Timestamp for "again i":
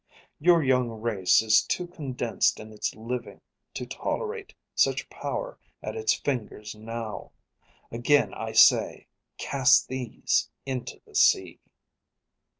7.91-8.53